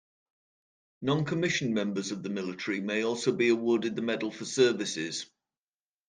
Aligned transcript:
Non-commissioned 1.03 1.75
members 1.75 2.09
of 2.09 2.23
the 2.23 2.29
military 2.29 2.81
may 2.81 3.03
also 3.03 3.31
be 3.31 3.49
awarded 3.49 3.95
the 3.95 4.01
medal 4.01 4.31
for 4.31 4.45
services. 4.45 5.29